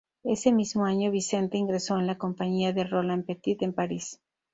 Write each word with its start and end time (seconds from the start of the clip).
Ese 0.23 0.51
mismo 0.51 0.85
año 0.85 1.11
Vicente 1.11 1.59
ingresó 1.59 1.99
en 1.99 2.07
la 2.07 2.17
compañía 2.17 2.73
de 2.73 2.85
Roland 2.85 3.23
Petit, 3.23 3.61
en 3.61 3.71
París. 3.71 4.19